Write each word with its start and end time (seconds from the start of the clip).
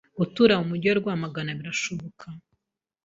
gutura 0.19 0.53
mu 0.59 0.65
mujyi 0.69 0.87
wa 0.89 0.99
Rwamagana 0.99 1.51
birashoboka 1.59 2.25